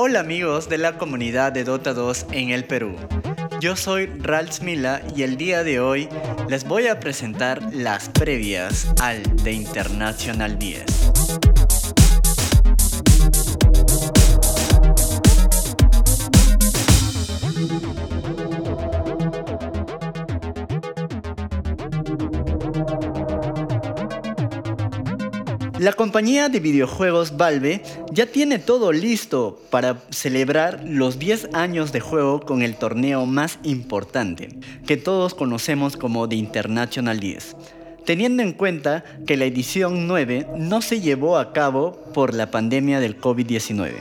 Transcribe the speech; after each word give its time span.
Hola 0.00 0.20
amigos 0.20 0.68
de 0.68 0.78
la 0.78 0.96
comunidad 0.96 1.50
de 1.50 1.64
Dota 1.64 1.92
2 1.92 2.26
en 2.30 2.50
el 2.50 2.64
Perú. 2.64 2.94
Yo 3.60 3.74
soy 3.74 4.06
Ralph 4.06 4.60
Mila 4.60 5.02
y 5.16 5.24
el 5.24 5.36
día 5.36 5.64
de 5.64 5.80
hoy 5.80 6.08
les 6.48 6.62
voy 6.62 6.86
a 6.86 7.00
presentar 7.00 7.74
las 7.74 8.08
previas 8.08 8.86
al 9.00 9.22
The 9.42 9.50
International 9.50 10.56
10. 10.56 10.84
La 25.78 25.92
compañía 25.92 26.48
de 26.48 26.58
videojuegos 26.58 27.36
Valve 27.36 27.82
ya 28.18 28.26
tiene 28.26 28.58
todo 28.58 28.90
listo 28.90 29.62
para 29.70 30.02
celebrar 30.10 30.82
los 30.84 31.20
10 31.20 31.50
años 31.54 31.92
de 31.92 32.00
juego 32.00 32.40
con 32.40 32.62
el 32.62 32.74
torneo 32.74 33.26
más 33.26 33.60
importante, 33.62 34.58
que 34.88 34.96
todos 34.96 35.36
conocemos 35.36 35.96
como 35.96 36.28
The 36.28 36.34
International 36.34 37.20
10, 37.20 37.54
teniendo 38.04 38.42
en 38.42 38.54
cuenta 38.54 39.04
que 39.24 39.36
la 39.36 39.44
edición 39.44 40.08
9 40.08 40.48
no 40.56 40.82
se 40.82 41.00
llevó 41.00 41.38
a 41.38 41.52
cabo 41.52 41.92
por 42.12 42.34
la 42.34 42.50
pandemia 42.50 42.98
del 42.98 43.20
COVID-19. 43.20 43.92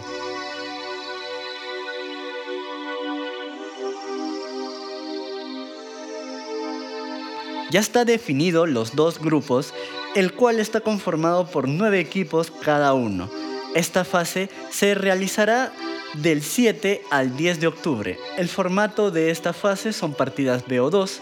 Ya 7.69 7.79
está 7.79 8.03
definido 8.03 8.65
los 8.65 8.95
dos 8.95 9.19
grupos, 9.19 9.75
el 10.15 10.33
cual 10.33 10.59
está 10.59 10.79
conformado 10.79 11.45
por 11.45 11.67
nueve 11.67 11.99
equipos 11.99 12.49
cada 12.49 12.95
uno. 12.95 13.29
Esta 13.75 14.03
fase 14.03 14.49
se 14.71 14.95
realizará 14.95 15.71
del 16.15 16.41
7 16.41 17.01
al 17.11 17.35
10 17.35 17.59
de 17.59 17.67
octubre. 17.67 18.17
El 18.37 18.47
formato 18.47 19.11
de 19.11 19.29
esta 19.29 19.53
fase 19.53 19.93
son 19.93 20.13
partidas 20.13 20.65
BO2. 20.65 21.19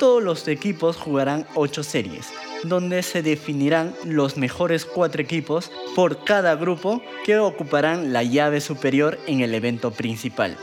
Todos 0.00 0.22
los 0.22 0.48
equipos 0.48 0.96
jugarán 0.96 1.46
8 1.54 1.82
series, 1.82 2.28
donde 2.64 3.02
se 3.02 3.22
definirán 3.22 3.94
los 4.04 4.36
mejores 4.36 4.84
4 4.84 5.22
equipos 5.22 5.70
por 5.94 6.24
cada 6.24 6.56
grupo 6.56 7.02
que 7.24 7.38
ocuparán 7.38 8.12
la 8.12 8.22
llave 8.22 8.60
superior 8.60 9.18
en 9.26 9.40
el 9.40 9.54
evento 9.54 9.90
principal. 9.90 10.56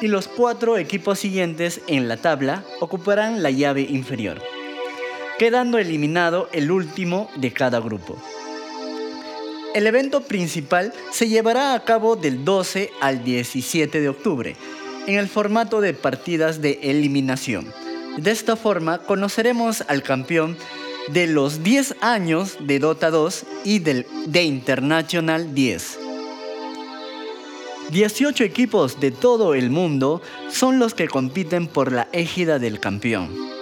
Y 0.00 0.08
los 0.08 0.28
4 0.28 0.76
equipos 0.76 1.18
siguientes 1.18 1.80
en 1.86 2.06
la 2.06 2.18
tabla 2.18 2.64
ocuparán 2.80 3.42
la 3.42 3.50
llave 3.50 3.80
inferior 3.80 4.40
quedando 5.38 5.78
eliminado 5.78 6.48
el 6.52 6.70
último 6.70 7.28
de 7.36 7.52
cada 7.52 7.78
grupo. 7.80 8.16
El 9.76 9.86
evento 9.86 10.22
principal 10.22 10.94
se 11.10 11.28
llevará 11.28 11.74
a 11.74 11.84
cabo 11.84 12.16
del 12.16 12.46
12 12.46 12.92
al 12.98 13.22
17 13.22 14.00
de 14.00 14.08
octubre, 14.08 14.56
en 15.06 15.18
el 15.18 15.28
formato 15.28 15.82
de 15.82 15.92
partidas 15.92 16.62
de 16.62 16.78
eliminación. 16.84 17.70
De 18.16 18.30
esta 18.30 18.56
forma 18.56 19.02
conoceremos 19.02 19.84
al 19.86 20.02
campeón 20.02 20.56
de 21.08 21.26
los 21.26 21.62
10 21.62 21.96
años 22.00 22.56
de 22.58 22.78
Dota 22.78 23.10
2 23.10 23.44
y 23.64 23.80
del 23.80 24.06
de 24.24 24.44
International 24.44 25.54
10. 25.54 25.98
18 27.90 28.44
equipos 28.44 28.98
de 28.98 29.10
todo 29.10 29.52
el 29.52 29.68
mundo 29.68 30.22
son 30.48 30.78
los 30.78 30.94
que 30.94 31.06
compiten 31.06 31.66
por 31.66 31.92
la 31.92 32.08
égida 32.12 32.58
del 32.58 32.80
campeón 32.80 33.55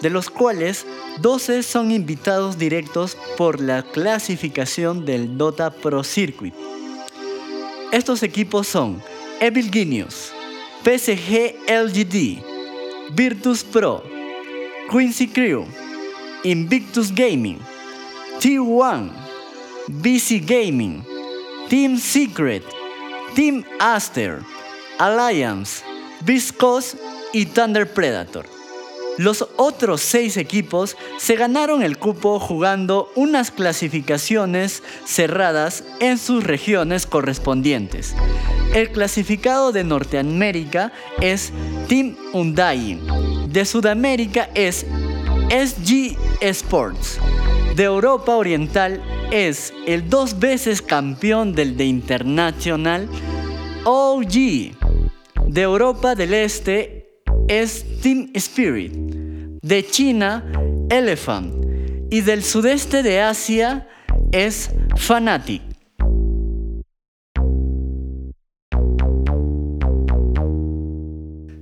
de 0.00 0.10
los 0.10 0.30
cuales 0.30 0.86
12 1.20 1.62
son 1.62 1.90
invitados 1.90 2.58
directos 2.58 3.16
por 3.36 3.60
la 3.60 3.82
clasificación 3.82 5.04
del 5.04 5.36
Dota 5.36 5.70
Pro 5.70 6.04
Circuit. 6.04 6.54
Estos 7.92 8.22
equipos 8.22 8.68
son 8.68 9.02
Evil 9.40 9.70
Genius, 9.70 10.32
PSG 10.84 11.56
LGD, 11.68 12.42
Virtus 13.14 13.64
Pro, 13.64 14.02
Quincy 14.90 15.28
Crew, 15.28 15.66
Invictus 16.44 17.12
Gaming, 17.14 17.58
T1, 18.40 19.10
BC 19.88 20.40
Gaming, 20.46 21.04
Team 21.68 21.98
Secret, 21.98 22.64
Team 23.34 23.64
Aster, 23.78 24.40
Alliance, 24.98 25.82
Viscos 26.22 26.96
y 27.32 27.46
Thunder 27.46 27.92
Predator. 27.92 28.59
Los 29.18 29.46
otros 29.56 30.00
seis 30.00 30.36
equipos 30.36 30.96
se 31.18 31.36
ganaron 31.36 31.82
el 31.82 31.98
cupo 31.98 32.38
jugando 32.38 33.10
unas 33.16 33.50
clasificaciones 33.50 34.82
cerradas 35.04 35.84
en 36.00 36.16
sus 36.18 36.44
regiones 36.44 37.06
correspondientes. 37.06 38.14
El 38.74 38.90
clasificado 38.92 39.72
de 39.72 39.84
Norteamérica 39.84 40.92
es 41.20 41.52
Team 41.88 42.16
Undying. 42.32 43.52
De 43.52 43.64
Sudamérica 43.64 44.48
es 44.54 44.86
SG 45.50 46.16
Sports. 46.40 47.18
De 47.74 47.84
Europa 47.84 48.36
Oriental 48.36 49.02
es 49.32 49.72
el 49.86 50.08
dos 50.08 50.38
veces 50.38 50.82
campeón 50.82 51.52
del 51.52 51.76
de 51.76 51.84
Internacional 51.84 53.08
OG. 53.84 54.32
De 55.46 55.62
Europa 55.62 56.14
del 56.14 56.34
Este 56.34 56.99
es 57.50 57.84
Team 58.00 58.30
Spirit, 58.34 58.92
de 58.92 59.84
China 59.84 60.44
Elephant 60.88 61.52
y 62.08 62.20
del 62.20 62.44
sudeste 62.44 63.02
de 63.02 63.20
Asia 63.20 63.88
es 64.30 64.70
Fanatic. 64.96 65.60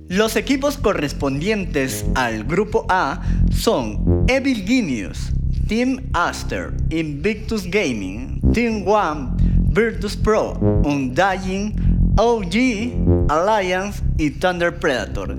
Los 0.09 0.35
equipos 0.35 0.77
correspondientes 0.77 2.05
al 2.13 2.43
grupo 2.43 2.85
A 2.87 3.23
son 3.51 4.25
Evil 4.27 4.67
Genius, 4.67 5.31
Team 5.67 6.07
Aster, 6.13 6.71
Invictus 6.91 7.63
Gaming, 7.65 8.39
Team 8.53 8.87
One, 8.87 9.31
Virtus 9.71 10.15
Pro, 10.15 10.53
Undying, 10.85 11.73
OG, 12.17 13.27
Alliance 13.29 14.03
y 14.19 14.29
Thunder 14.29 14.77
Predator. 14.77 15.37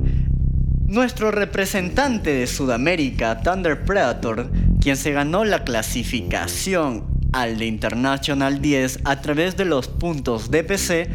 Nuestro 0.90 1.30
representante 1.30 2.32
de 2.32 2.48
Sudamérica, 2.48 3.42
Thunder 3.42 3.84
Predator, 3.84 4.50
quien 4.80 4.96
se 4.96 5.12
ganó 5.12 5.44
la 5.44 5.62
clasificación 5.62 7.04
al 7.32 7.58
de 7.58 7.66
International 7.66 8.60
10 8.60 9.02
a 9.04 9.20
través 9.20 9.56
de 9.56 9.66
los 9.66 9.86
puntos 9.86 10.50
DPC, 10.50 11.08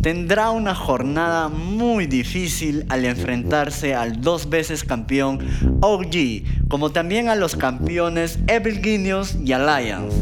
tendrá 0.00 0.50
una 0.52 0.74
jornada 0.74 1.50
muy 1.50 2.06
difícil 2.06 2.86
al 2.88 3.04
enfrentarse 3.04 3.94
al 3.94 4.22
dos 4.22 4.48
veces 4.48 4.84
campeón 4.84 5.40
OG, 5.82 6.68
como 6.68 6.90
también 6.90 7.28
a 7.28 7.34
los 7.34 7.56
campeones 7.56 8.38
Evil 8.46 8.80
Genius 8.82 9.36
y 9.44 9.52
Alliance. 9.52 10.16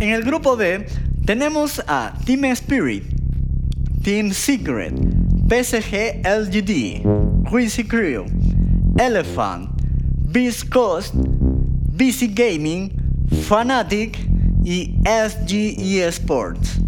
En 0.00 0.10
el 0.10 0.24
grupo 0.24 0.56
B 0.56 0.86
tenemos 1.24 1.80
a 1.86 2.14
Team 2.24 2.46
Spirit, 2.46 3.04
Team 4.02 4.32
Secret, 4.32 4.92
PSG 5.48 6.20
LGD, 6.24 7.33
Quincy 7.46 7.84
Crew, 7.84 8.26
Elephant, 8.98 9.68
Beast 10.32 10.70
Coast, 10.70 11.14
BC 11.14 12.34
Gaming, 12.34 12.90
Fanatic 13.46 14.18
y 14.64 14.94
SGE 15.04 16.08
Sports. 16.10 16.83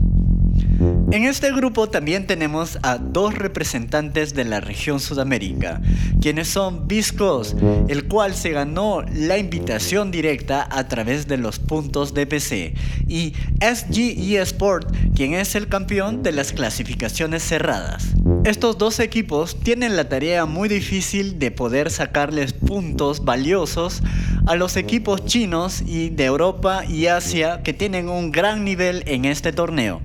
En 0.78 1.24
este 1.24 1.52
grupo 1.52 1.88
también 1.88 2.26
tenemos 2.26 2.78
a 2.82 2.98
dos 2.98 3.34
representantes 3.34 4.34
de 4.34 4.44
la 4.44 4.60
región 4.60 5.00
Sudamérica, 5.00 5.80
quienes 6.20 6.48
son 6.48 6.86
Viscos, 6.86 7.56
el 7.88 8.06
cual 8.06 8.34
se 8.34 8.50
ganó 8.50 9.02
la 9.14 9.38
invitación 9.38 10.10
directa 10.10 10.66
a 10.70 10.88
través 10.88 11.26
de 11.28 11.38
los 11.38 11.58
puntos 11.58 12.12
de 12.12 12.26
PC, 12.26 12.74
y 13.06 13.32
SGE 13.60 14.40
Sport, 14.42 14.94
quien 15.14 15.34
es 15.34 15.54
el 15.54 15.68
campeón 15.68 16.22
de 16.22 16.32
las 16.32 16.52
clasificaciones 16.52 17.42
cerradas. 17.42 18.08
Estos 18.44 18.76
dos 18.76 19.00
equipos 19.00 19.58
tienen 19.60 19.96
la 19.96 20.08
tarea 20.08 20.44
muy 20.44 20.68
difícil 20.68 21.38
de 21.38 21.50
poder 21.50 21.90
sacarles 21.90 22.52
puntos 22.52 23.24
valiosos 23.24 24.02
a 24.46 24.54
los 24.56 24.76
equipos 24.76 25.24
chinos 25.24 25.82
y 25.86 26.10
de 26.10 26.24
Europa 26.24 26.84
y 26.84 27.06
Asia 27.06 27.62
que 27.62 27.72
tienen 27.72 28.08
un 28.08 28.30
gran 28.30 28.64
nivel 28.64 29.02
en 29.06 29.24
este 29.24 29.52
torneo. 29.52 30.00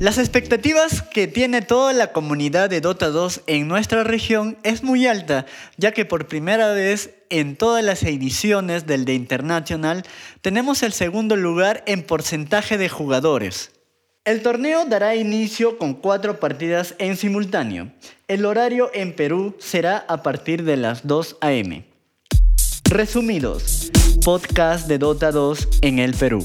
Las 0.00 0.16
expectativas 0.16 1.02
que 1.02 1.26
tiene 1.26 1.60
toda 1.60 1.92
la 1.92 2.10
comunidad 2.10 2.70
de 2.70 2.80
Dota 2.80 3.10
2 3.10 3.42
en 3.46 3.68
nuestra 3.68 4.02
región 4.02 4.56
es 4.62 4.82
muy 4.82 5.06
alta, 5.06 5.44
ya 5.76 5.92
que 5.92 6.06
por 6.06 6.26
primera 6.26 6.72
vez 6.72 7.10
en 7.28 7.54
todas 7.54 7.84
las 7.84 8.02
ediciones 8.02 8.86
del 8.86 9.04
The 9.04 9.12
International 9.12 10.02
tenemos 10.40 10.82
el 10.82 10.94
segundo 10.94 11.36
lugar 11.36 11.84
en 11.84 12.02
porcentaje 12.02 12.78
de 12.78 12.88
jugadores. 12.88 13.72
El 14.24 14.40
torneo 14.40 14.86
dará 14.86 15.16
inicio 15.16 15.76
con 15.76 15.92
cuatro 15.92 16.40
partidas 16.40 16.94
en 16.96 17.18
simultáneo. 17.18 17.92
El 18.26 18.46
horario 18.46 18.90
en 18.94 19.14
Perú 19.14 19.54
será 19.58 20.06
a 20.08 20.22
partir 20.22 20.64
de 20.64 20.78
las 20.78 21.06
2 21.06 21.36
am. 21.42 21.84
Resumidos, 22.84 23.90
podcast 24.24 24.88
de 24.88 24.96
Dota 24.96 25.30
2 25.30 25.68
en 25.82 25.98
el 25.98 26.14
Perú. 26.14 26.42